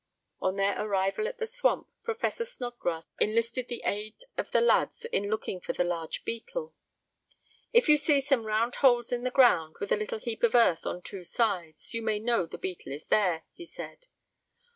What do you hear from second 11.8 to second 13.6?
of it, you may know the beetle is there,"